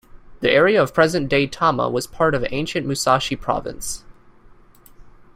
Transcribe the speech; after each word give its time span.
The 0.39 0.49
area 0.49 0.81
of 0.81 0.95
present-day 0.95 1.45
Tama 1.45 1.87
was 1.87 2.07
part 2.07 2.33
of 2.33 2.43
ancient 2.49 2.87
Musashi 2.87 3.35
Province. 3.35 4.03